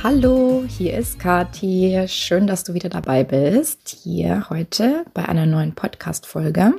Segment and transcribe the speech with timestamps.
[0.00, 2.04] Hallo, hier ist Kathi.
[2.06, 3.88] Schön, dass du wieder dabei bist.
[3.88, 6.74] Hier heute bei einer neuen Podcast-Folge.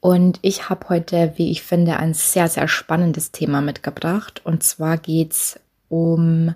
[0.00, 4.40] Und ich habe heute, wie ich finde, ein sehr, sehr spannendes Thema mitgebracht.
[4.42, 5.60] Und zwar geht es
[5.90, 6.54] um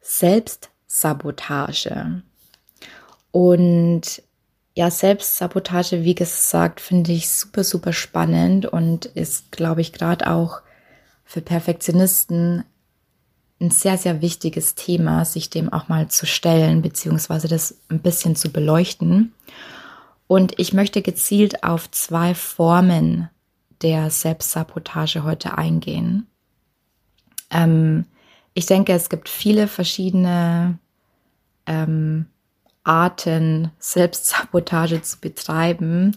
[0.00, 2.22] Selbstsabotage.
[3.30, 4.22] Und
[4.74, 10.62] ja, Selbstsabotage, wie gesagt, finde ich super, super spannend und ist, glaube ich, gerade auch
[11.24, 12.64] für Perfektionisten
[13.60, 18.34] ein sehr, sehr wichtiges Thema, sich dem auch mal zu stellen, beziehungsweise das ein bisschen
[18.34, 19.34] zu beleuchten.
[20.26, 23.28] Und ich möchte gezielt auf zwei Formen
[23.82, 26.26] der Selbstsabotage heute eingehen.
[27.50, 28.06] Ähm,
[28.54, 30.78] ich denke, es gibt viele verschiedene
[31.66, 32.26] ähm,
[32.84, 36.16] Arten, Selbstsabotage zu betreiben.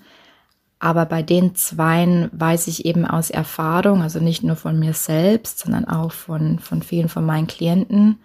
[0.84, 5.60] Aber bei den zweien weiß ich eben aus Erfahrung, also nicht nur von mir selbst,
[5.60, 8.20] sondern auch von, von vielen von meinen Klienten,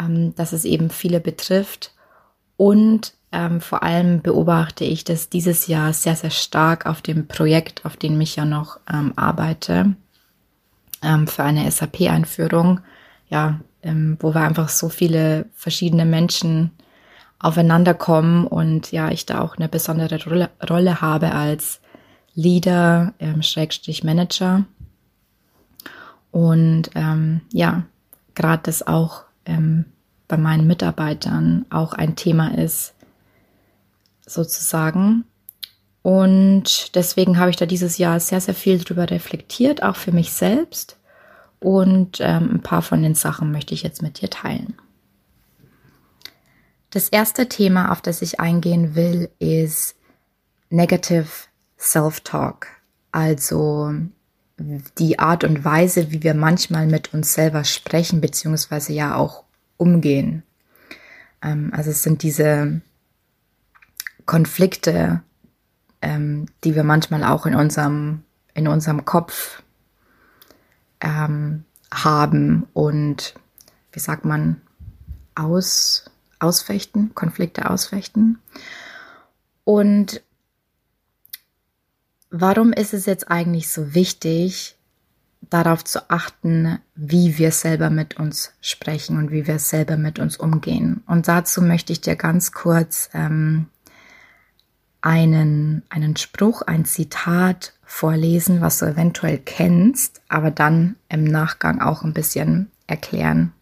[0.00, 1.92] ähm, dass es eben viele betrifft.
[2.56, 7.84] Und ähm, vor allem beobachte ich das dieses Jahr sehr, sehr stark auf dem Projekt,
[7.84, 9.94] auf dem ich ja noch ähm, arbeite,
[11.02, 12.80] ähm, für eine SAP-Einführung,
[13.28, 16.70] ja, ähm, wo wir einfach so viele verschiedene Menschen
[17.38, 21.80] aufeinander kommen und ja, ich da auch eine besondere Rolle, Rolle habe als
[22.34, 24.64] Leader, ähm, Schrägstrich Manager.
[26.30, 27.84] Und ähm, ja,
[28.34, 29.86] gerade das auch ähm,
[30.26, 32.94] bei meinen Mitarbeitern auch ein Thema ist,
[34.26, 35.24] sozusagen.
[36.02, 40.32] Und deswegen habe ich da dieses Jahr sehr, sehr viel drüber reflektiert, auch für mich
[40.32, 40.96] selbst.
[41.60, 44.74] Und ähm, ein paar von den Sachen möchte ich jetzt mit dir teilen.
[46.90, 49.96] Das erste Thema, auf das ich eingehen will, ist
[50.70, 51.26] Negative
[51.78, 52.66] Self-Talk.
[53.12, 53.92] Also
[54.98, 59.44] die Art und Weise, wie wir manchmal mit uns selber sprechen, beziehungsweise ja auch
[59.76, 60.42] umgehen.
[61.42, 62.80] Ähm, also es sind diese
[64.26, 65.22] Konflikte,
[66.02, 69.62] ähm, die wir manchmal auch in unserem, in unserem Kopf
[71.00, 73.34] ähm, haben und,
[73.92, 74.60] wie sagt man,
[75.34, 78.38] aus, ausfechten, Konflikte ausfechten.
[79.64, 80.22] Und
[82.30, 84.76] warum ist es jetzt eigentlich so wichtig,
[85.50, 90.36] darauf zu achten, wie wir selber mit uns sprechen und wie wir selber mit uns
[90.36, 91.02] umgehen?
[91.06, 93.66] Und dazu möchte ich dir ganz kurz ähm,
[95.00, 102.02] einen, einen Spruch, ein Zitat vorlesen, was du eventuell kennst, aber dann im Nachgang auch
[102.02, 103.52] ein bisschen erklären,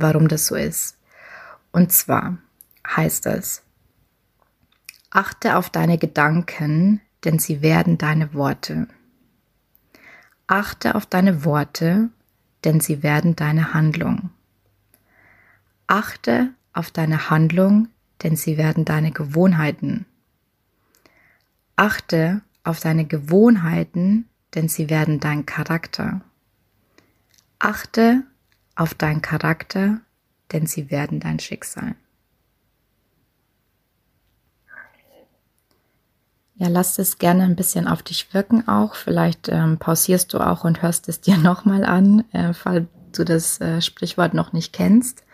[0.00, 0.96] warum das so ist.
[1.72, 2.38] Und zwar
[2.86, 3.62] heißt es,
[5.10, 8.88] achte auf deine Gedanken, denn sie werden deine Worte.
[10.46, 12.08] Achte auf deine Worte,
[12.64, 14.30] denn sie werden deine Handlung.
[15.86, 17.88] Achte auf deine Handlung,
[18.22, 20.06] denn sie werden deine Gewohnheiten.
[21.76, 26.20] Achte auf deine Gewohnheiten, denn sie werden dein Charakter.
[27.58, 28.24] Achte
[28.78, 30.00] auf dein Charakter,
[30.52, 31.96] denn sie werden dein Schicksal.
[36.54, 38.94] Ja, lass es gerne ein bisschen auf dich wirken auch.
[38.94, 43.60] Vielleicht ähm, pausierst du auch und hörst es dir nochmal an, äh, falls du das
[43.60, 45.24] äh, Sprichwort noch nicht kennst.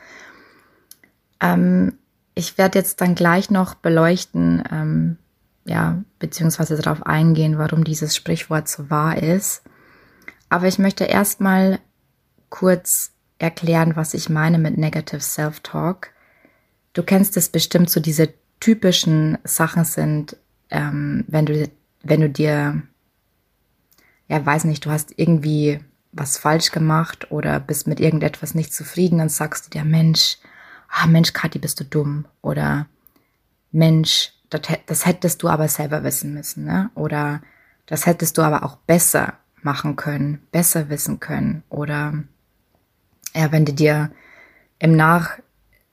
[1.40, 1.98] Ähm,
[2.34, 5.18] ich werde jetzt dann gleich noch beleuchten, ähm,
[5.66, 9.62] ja, beziehungsweise darauf eingehen, warum dieses Sprichwort so wahr ist.
[10.48, 11.78] Aber ich möchte erstmal
[12.50, 13.13] kurz
[13.44, 16.10] erklären, was ich meine mit Negative Self-Talk.
[16.94, 20.36] Du kennst es bestimmt, so diese typischen Sachen sind,
[20.70, 21.68] ähm, wenn du,
[22.02, 22.82] wenn du dir,
[24.28, 25.80] ja, weiß nicht, du hast irgendwie
[26.12, 30.38] was falsch gemacht oder bist mit irgendetwas nicht zufrieden, dann sagst du dir, Mensch,
[30.88, 32.86] ah, Mensch, Kathi, bist du dumm oder
[33.72, 36.90] Mensch, das, das hättest du aber selber wissen müssen, ne?
[36.94, 37.42] Oder
[37.86, 42.24] das hättest du aber auch besser machen können, besser wissen können oder
[43.34, 44.10] ja, wenn dir
[44.78, 45.38] im Nach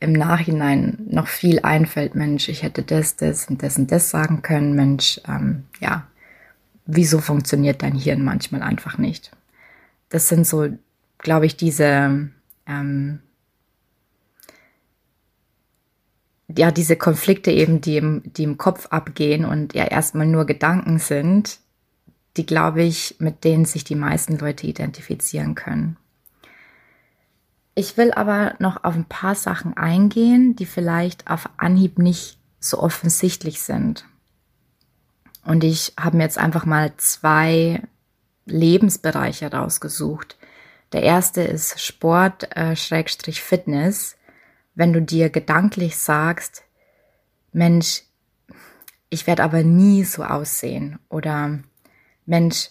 [0.01, 4.41] im Nachhinein noch viel einfällt, Mensch, ich hätte das, das und das und das sagen
[4.41, 6.07] können, Mensch, ähm, ja,
[6.87, 9.31] wieso funktioniert dein Hirn manchmal einfach nicht?
[10.09, 10.69] Das sind so,
[11.19, 12.29] glaube ich, diese,
[12.65, 13.19] ähm,
[16.57, 20.97] ja, diese Konflikte eben, die im, die im Kopf abgehen und ja erstmal nur Gedanken
[20.97, 21.59] sind,
[22.37, 25.97] die glaube ich, mit denen sich die meisten Leute identifizieren können.
[27.73, 32.79] Ich will aber noch auf ein paar Sachen eingehen, die vielleicht auf Anhieb nicht so
[32.79, 34.05] offensichtlich sind.
[35.43, 37.81] Und ich habe mir jetzt einfach mal zwei
[38.45, 40.37] Lebensbereiche rausgesucht.
[40.91, 44.17] Der erste ist Sport, äh, Schrägstrich Fitness.
[44.75, 46.63] Wenn du dir gedanklich sagst,
[47.53, 48.03] Mensch,
[49.09, 51.59] ich werde aber nie so aussehen oder
[52.25, 52.69] Mensch,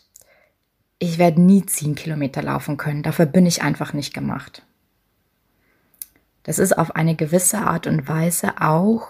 [0.98, 4.62] ich werde nie zehn Kilometer laufen können, dafür bin ich einfach nicht gemacht.
[6.42, 9.08] Das ist auf eine gewisse Art und Weise auch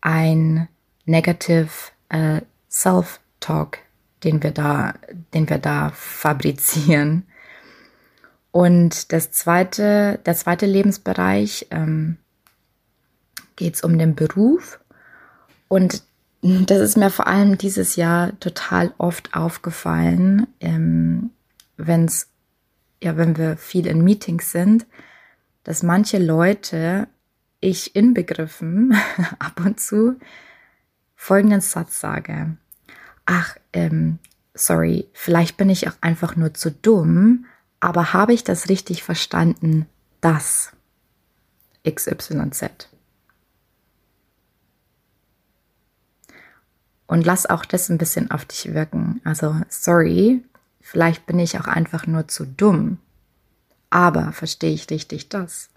[0.00, 0.68] ein
[1.04, 1.68] Negative
[2.10, 3.78] äh, Self-Talk,
[4.24, 4.94] den wir da,
[5.34, 7.24] den wir da fabrizieren.
[8.50, 12.18] Und das zweite, der zweite Lebensbereich ähm,
[13.56, 14.80] geht es um den Beruf.
[15.68, 16.02] Und
[16.42, 21.30] das ist mir vor allem dieses Jahr total oft aufgefallen, ähm,
[21.76, 22.28] wenn's,
[23.02, 24.86] ja, wenn wir viel in Meetings sind,
[25.68, 27.08] dass manche Leute,
[27.60, 28.96] ich inbegriffen,
[29.38, 30.18] ab und zu
[31.14, 32.56] folgenden Satz sage.
[33.26, 34.18] Ach, ähm,
[34.54, 37.44] sorry, vielleicht bin ich auch einfach nur zu dumm,
[37.80, 39.84] aber habe ich das richtig verstanden,
[40.22, 40.72] dass
[41.86, 42.88] XYZ?
[47.06, 49.20] Und lass auch das ein bisschen auf dich wirken.
[49.22, 50.42] Also, sorry,
[50.80, 53.00] vielleicht bin ich auch einfach nur zu dumm.
[53.90, 55.70] Aber verstehe ich richtig das?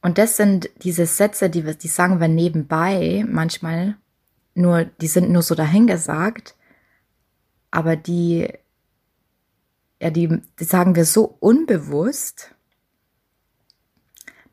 [0.00, 3.96] Und das sind diese Sätze, die, wir, die sagen wir nebenbei manchmal,
[4.54, 6.54] nur, die sind nur so dahingesagt,
[7.70, 8.48] aber die,
[10.00, 12.54] ja, die, die sagen wir so unbewusst,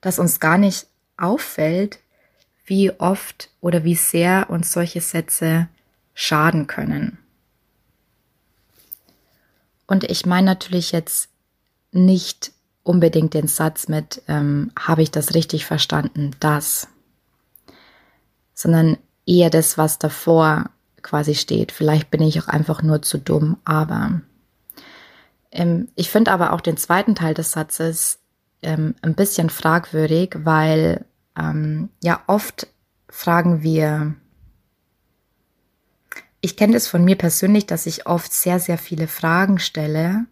[0.01, 0.87] dass uns gar nicht
[1.17, 1.99] auffällt,
[2.65, 5.69] wie oft oder wie sehr uns solche Sätze
[6.13, 7.19] schaden können.
[9.87, 11.29] Und ich meine natürlich jetzt
[11.91, 12.51] nicht
[12.83, 16.87] unbedingt den Satz mit, ähm, habe ich das richtig verstanden, das,
[18.53, 20.69] sondern eher das, was davor
[21.01, 21.71] quasi steht.
[21.71, 24.21] Vielleicht bin ich auch einfach nur zu dumm, aber.
[25.51, 28.19] Ähm, ich finde aber auch den zweiten Teil des Satzes
[28.61, 31.05] ähm, ein bisschen fragwürdig, weil
[31.37, 32.67] ähm, ja oft
[33.09, 34.15] fragen wir,
[36.45, 40.27] ich kenne das von mir persönlich, dass ich oft sehr, sehr viele Fragen stelle,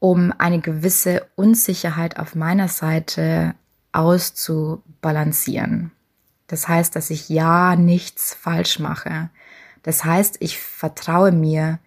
[0.00, 3.54] um eine gewisse Unsicherheit auf meiner Seite
[3.92, 5.92] auszubalancieren.
[6.46, 9.30] Das heißt, dass ich ja nichts falsch mache.
[9.82, 11.78] Das heißt, ich vertraue mir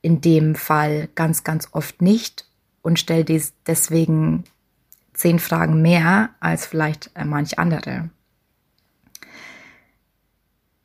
[0.00, 2.48] in dem Fall ganz, ganz oft nicht
[2.80, 3.26] und stelle
[3.66, 4.44] deswegen
[5.12, 8.08] zehn Fragen mehr als vielleicht äh, manch andere.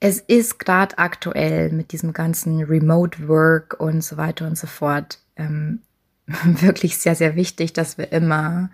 [0.03, 5.19] Es ist gerade aktuell mit diesem ganzen Remote Work und so weiter und so fort
[5.35, 5.83] ähm,
[6.25, 8.71] wirklich sehr, sehr wichtig, dass wir immer,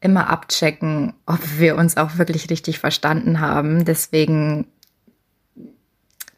[0.00, 3.86] immer abchecken, ob wir uns auch wirklich richtig verstanden haben.
[3.86, 4.66] Deswegen,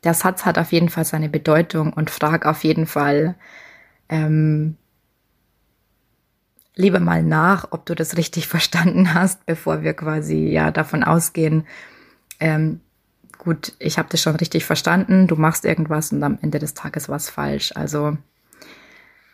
[0.05, 3.35] der Satz hat auf jeden Fall seine Bedeutung und frag auf jeden Fall,
[4.09, 4.77] ähm,
[6.77, 11.67] lieber mal nach, ob du das richtig verstanden hast, bevor wir quasi ja davon ausgehen,
[12.39, 12.83] ähm,
[13.47, 17.09] gut, ich habe das schon richtig verstanden, du machst irgendwas und am Ende des Tages
[17.09, 17.71] war es falsch.
[17.77, 18.19] Also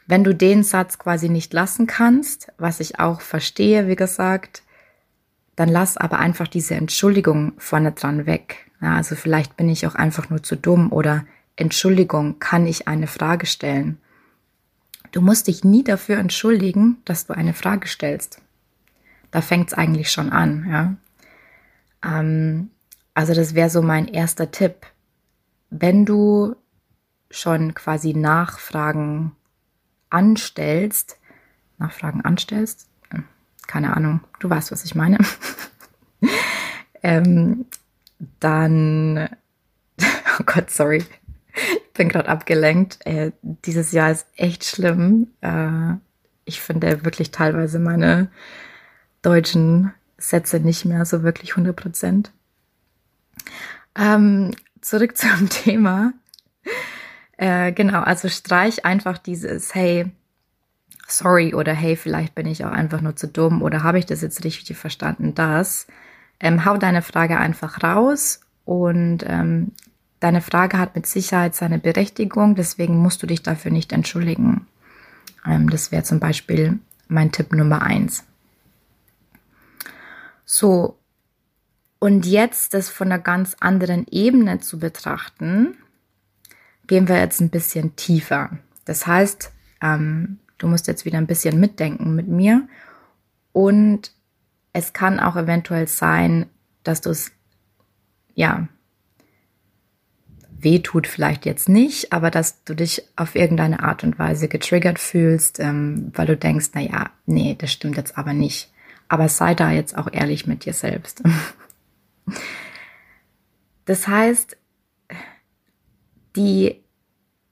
[0.07, 4.65] wenn du den Satz quasi nicht lassen kannst, was ich auch verstehe, wie gesagt,
[5.57, 8.71] dann lass aber einfach diese Entschuldigung vorne dran weg.
[8.83, 11.25] Ja, also vielleicht bin ich auch einfach nur zu dumm oder
[11.57, 13.97] Entschuldigung, kann ich eine Frage stellen?
[15.13, 18.43] Du musst dich nie dafür entschuldigen, dass du eine Frage stellst.
[19.31, 20.97] Da fängt es eigentlich schon an, ja.
[22.05, 22.72] Ähm,
[23.15, 24.87] also das wäre so mein erster Tipp.
[25.71, 26.57] Wenn du
[27.31, 29.33] schon quasi Nachfragen
[30.11, 31.19] anstellst,
[31.79, 33.25] Nachfragen anstellst, hm,
[33.67, 35.19] keine Ahnung, du weißt, was ich meine,
[37.03, 37.67] ähm,
[38.41, 39.29] dann,
[40.39, 41.05] oh Gott, sorry,
[41.55, 43.05] ich bin gerade abgelenkt.
[43.05, 45.29] Äh, dieses Jahr ist echt schlimm.
[45.41, 45.95] Äh,
[46.45, 48.31] ich finde wirklich teilweise meine
[49.21, 52.33] deutschen Sätze nicht mehr so wirklich 100 Prozent.
[53.97, 56.13] Ähm, zurück zum Thema.
[57.37, 60.11] Äh, genau, also streich einfach dieses Hey,
[61.07, 64.23] sorry oder Hey, vielleicht bin ich auch einfach nur zu dumm oder habe ich das
[64.23, 65.35] jetzt richtig verstanden?
[65.35, 65.87] Das.
[66.41, 69.73] Ähm, hau deine Frage einfach raus und ähm,
[70.23, 74.69] Deine Frage hat mit Sicherheit seine Berechtigung, deswegen musst du dich dafür nicht entschuldigen.
[75.45, 78.23] Ähm, das wäre zum Beispiel mein Tipp Nummer eins.
[80.45, 80.97] So,
[82.03, 85.77] und jetzt das von einer ganz anderen Ebene zu betrachten,
[86.89, 88.59] gehen wir jetzt ein bisschen tiefer.
[88.85, 92.67] Das heißt, ähm, du musst jetzt wieder ein bisschen mitdenken mit mir.
[93.53, 94.11] Und
[94.73, 96.47] es kann auch eventuell sein,
[96.83, 97.31] dass du es,
[98.35, 98.67] ja,
[100.59, 104.99] weh tut vielleicht jetzt nicht, aber dass du dich auf irgendeine Art und Weise getriggert
[104.99, 108.73] fühlst, ähm, weil du denkst, na ja, nee, das stimmt jetzt aber nicht.
[109.07, 111.23] Aber sei da jetzt auch ehrlich mit dir selbst.
[113.93, 114.57] Das heißt,
[116.35, 116.83] die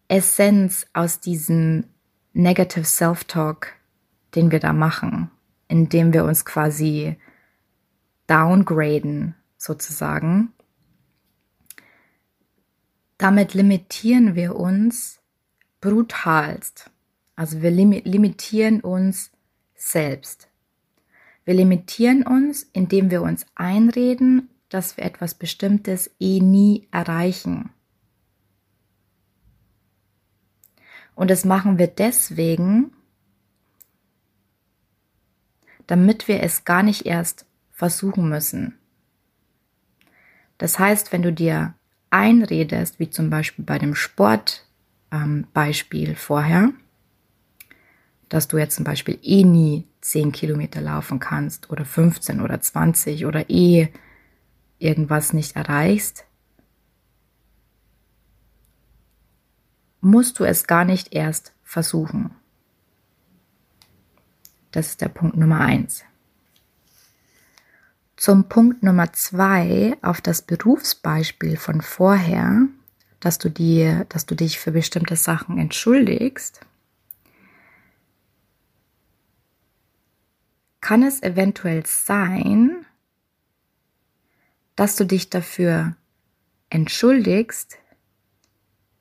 [0.08, 1.84] Essenz aus diesem
[2.32, 3.74] Negative Self-Talk,
[4.34, 5.30] den wir da machen,
[5.68, 7.18] indem wir uns quasi
[8.26, 10.54] downgraden, sozusagen,
[13.18, 15.20] damit limitieren wir uns
[15.82, 16.90] brutalst.
[17.36, 19.30] Also wir limitieren uns
[19.74, 20.48] selbst.
[21.44, 27.68] Wir limitieren uns, indem wir uns einreden, dass wir etwas Bestimmtes eh nie erreichen.
[31.14, 32.92] Und das machen wir deswegen,
[35.86, 38.78] damit wir es gar nicht erst versuchen müssen.
[40.56, 41.74] Das heißt, wenn du dir
[42.10, 46.70] einredest, wie zum Beispiel bei dem Sportbeispiel ähm, vorher,
[48.28, 53.26] dass du jetzt zum Beispiel eh nie 10 Kilometer laufen kannst oder 15 oder 20
[53.26, 53.88] oder eh
[54.80, 56.24] irgendwas nicht erreichst,
[60.00, 62.34] musst du es gar nicht erst versuchen.
[64.72, 66.04] Das ist der Punkt Nummer eins.
[68.16, 72.66] Zum Punkt Nummer zwei auf das Berufsbeispiel von vorher,
[73.18, 76.60] dass du dir, dass du dich für bestimmte Sachen entschuldigst,
[80.80, 82.79] kann es eventuell sein,
[84.80, 85.94] dass du dich dafür
[86.70, 87.76] entschuldigst,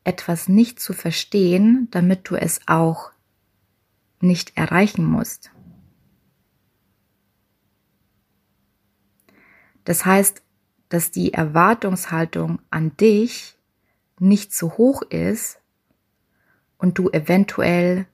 [0.03, 3.13] etwas nicht zu verstehen, damit du es auch
[4.19, 5.51] nicht erreichen musst.
[9.85, 10.43] Das heißt,
[10.89, 13.57] dass die Erwartungshaltung an dich
[14.19, 15.61] nicht zu hoch ist
[16.77, 18.05] und du eventuell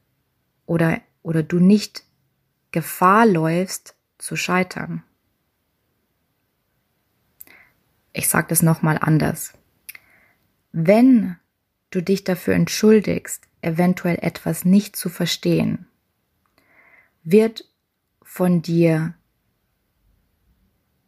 [0.68, 2.04] oder, oder du nicht
[2.70, 5.02] Gefahr läufst zu scheitern.
[8.18, 9.52] Ich sage das nochmal anders.
[10.72, 11.36] Wenn
[11.90, 15.86] du dich dafür entschuldigst, eventuell etwas nicht zu verstehen,
[17.24, 17.70] wird
[18.24, 19.16] von dir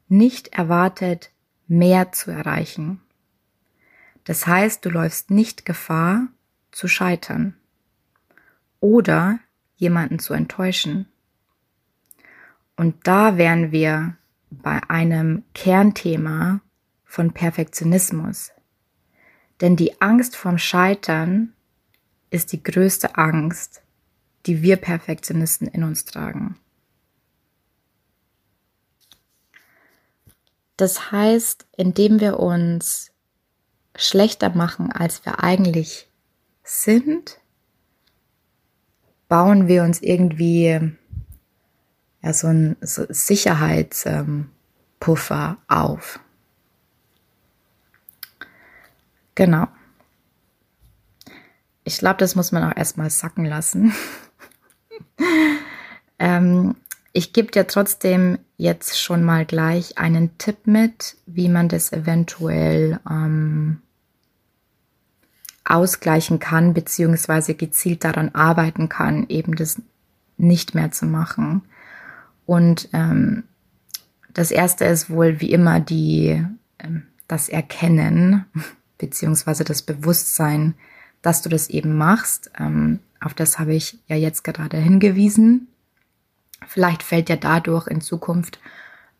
[0.09, 1.31] nicht erwartet,
[1.67, 3.01] mehr zu erreichen.
[4.25, 6.27] Das heißt, du läufst nicht Gefahr
[6.71, 7.55] zu scheitern
[8.81, 9.39] oder
[9.77, 11.07] jemanden zu enttäuschen.
[12.75, 14.17] Und da wären wir
[14.49, 16.59] bei einem Kernthema
[17.07, 18.51] von Perfektionismus.
[19.61, 21.53] Denn die Angst vom Scheitern
[22.29, 23.81] ist die größte Angst,
[24.45, 26.59] die wir Perfektionisten in uns tragen.
[30.75, 33.11] Das heißt, indem wir uns
[33.95, 36.07] schlechter machen, als wir eigentlich
[36.63, 37.39] sind,
[39.27, 40.95] bauen wir uns irgendwie
[42.21, 46.19] ja, so ein so Sicherheitspuffer auf.
[49.37, 49.67] Genau.
[51.83, 53.93] Ich glaube, das muss man auch erstmal sacken lassen.
[56.19, 56.75] ähm,
[57.13, 62.99] ich gebe dir trotzdem jetzt schon mal gleich einen Tipp mit, wie man das eventuell
[63.07, 63.83] ähm,
[65.63, 69.79] ausgleichen kann, beziehungsweise gezielt daran arbeiten kann, eben das
[70.37, 71.61] nicht mehr zu machen.
[72.47, 73.43] Und ähm,
[74.33, 76.43] das erste ist wohl wie immer die,
[76.79, 78.43] ähm, das Erkennen,
[78.97, 80.75] beziehungsweise das Bewusstsein,
[81.21, 82.51] dass du das eben machst.
[82.59, 85.67] Ähm, auf das habe ich ja jetzt gerade hingewiesen.
[86.67, 88.59] Vielleicht fällt dir dadurch in Zukunft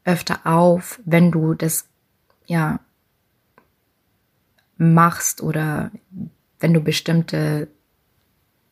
[0.03, 1.87] öfter auf, wenn du das
[2.45, 2.79] ja
[4.77, 5.91] machst oder
[6.59, 7.67] wenn du bestimmte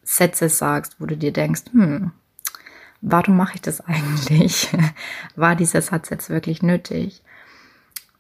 [0.04, 2.12] Sätze sagst, wo du dir denkst, hm,
[3.02, 4.70] warum mache ich das eigentlich?
[5.36, 7.22] War dieser Satz jetzt wirklich nötig?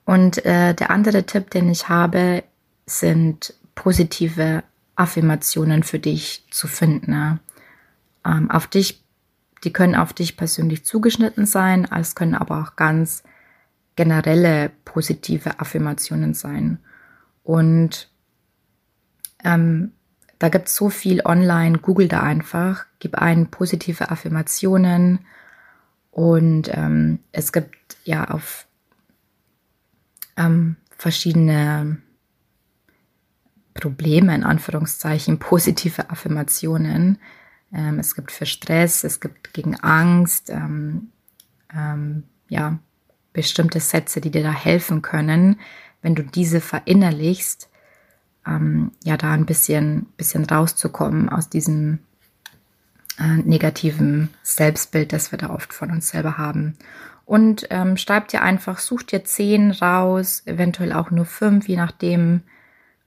[0.04, 2.44] Und äh, der andere Tipp, den ich habe,
[2.86, 4.64] sind positive
[4.96, 7.12] Affirmationen für dich zu finden.
[7.12, 7.40] Ne?
[8.26, 9.06] Ähm, auf dich
[9.66, 13.24] die können auf dich persönlich zugeschnitten sein, es können aber auch ganz
[13.96, 16.78] generelle positive Affirmationen sein.
[17.44, 18.10] Und
[19.44, 19.92] ähm,
[20.38, 25.20] da gibt es so viel online, google da einfach, gib ein positive Affirmationen
[26.12, 28.68] Und ähm, es gibt ja auf
[30.38, 31.98] ähm, verschiedene
[33.86, 37.20] Probleme, in Anführungszeichen, positive Affirmationen.
[37.72, 41.10] Ähm, es gibt für Stress, es gibt gegen Angst, ähm,
[41.72, 42.80] ähm, ja,
[43.32, 45.60] bestimmte Sätze, die dir da helfen können,
[46.02, 47.70] wenn du diese verinnerlichst,
[48.48, 52.00] ähm, ja, da ein bisschen, bisschen rauszukommen aus diesem
[53.20, 56.76] äh, negativen Selbstbild, das wir da oft von uns selber haben.
[57.24, 62.42] Und ähm, schreib dir einfach, such dir zehn raus, eventuell auch nur fünf, je nachdem,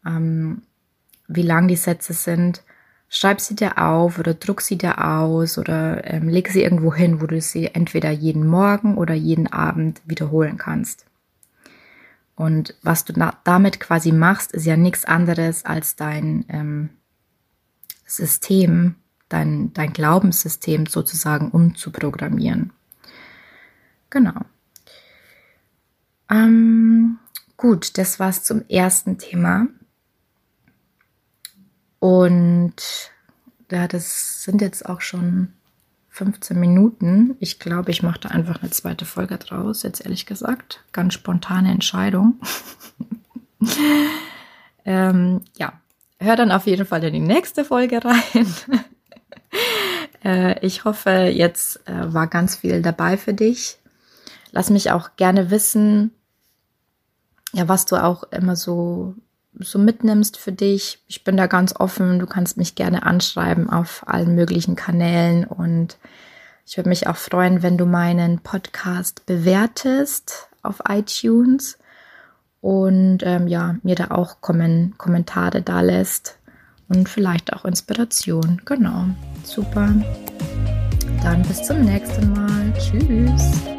[0.06, 0.62] ähm,
[1.28, 2.62] wie lang die Sätze sind.
[3.10, 7.20] Schreib sie dir auf oder druck sie dir aus oder ähm, leg sie irgendwo hin,
[7.22, 11.06] wo du sie entweder jeden Morgen oder jeden Abend wiederholen kannst.
[12.34, 13.12] Und was du
[13.44, 16.90] damit quasi machst, ist ja nichts anderes als dein ähm,
[18.06, 18.94] System,
[19.28, 22.72] dein, dein Glaubenssystem sozusagen umzuprogrammieren.
[24.10, 24.40] Genau.
[26.30, 27.18] Ähm,
[27.56, 29.66] gut, das war's zum ersten Thema.
[32.00, 33.10] Und
[33.70, 35.52] ja, das sind jetzt auch schon
[36.10, 37.36] 15 Minuten.
[37.38, 40.84] Ich glaube, ich mache da einfach eine zweite Folge draus, jetzt ehrlich gesagt.
[40.92, 42.40] Ganz spontane Entscheidung.
[44.84, 45.72] ähm, ja,
[46.18, 48.54] hör dann auf jeden Fall in die nächste Folge rein.
[50.24, 53.78] äh, ich hoffe, jetzt äh, war ganz viel dabei für dich.
[54.50, 56.12] Lass mich auch gerne wissen,
[57.52, 59.14] ja, was du auch immer so
[59.60, 61.02] so mitnimmst für dich.
[61.06, 62.18] Ich bin da ganz offen.
[62.18, 65.98] Du kannst mich gerne anschreiben auf allen möglichen Kanälen und
[66.66, 71.78] ich würde mich auch freuen, wenn du meinen Podcast bewertest auf iTunes
[72.60, 76.38] und ähm, ja, mir da auch Kommen Kommentare da lässt
[76.88, 78.60] und vielleicht auch Inspiration.
[78.64, 79.06] Genau.
[79.44, 79.94] Super.
[81.22, 82.72] Dann bis zum nächsten Mal.
[82.78, 83.77] Tschüss.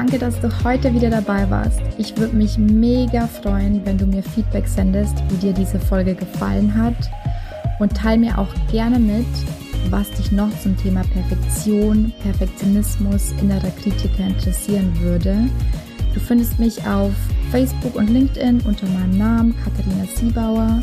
[0.00, 1.78] Danke, dass du heute wieder dabei warst.
[1.98, 6.74] Ich würde mich mega freuen, wenn du mir Feedback sendest, wie dir diese Folge gefallen
[6.74, 6.94] hat.
[7.80, 9.26] Und teile mir auch gerne mit,
[9.90, 15.36] was dich noch zum Thema Perfektion, Perfektionismus, innerer Kritiker interessieren würde.
[16.14, 17.12] Du findest mich auf
[17.50, 20.82] Facebook und LinkedIn unter meinem Namen Katharina Siebauer